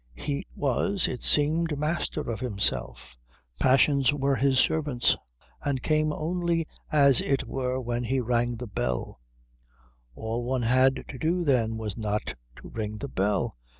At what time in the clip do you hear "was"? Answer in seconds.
0.55-1.07, 11.77-11.97